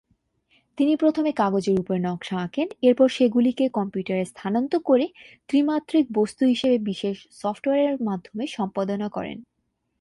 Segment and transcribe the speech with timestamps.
[0.77, 5.05] তিনি প্রথমে কাগজের উপরে নকশা আঁকেন, এরপর সেগুলিকে কম্পিউটারে স্থানান্তর করে
[5.49, 9.37] ত্রিমাত্রিক বস্তু হিসেবে বিশেষ সফটওয়্যারের মাধ্যমে সম্পাদনা করেন।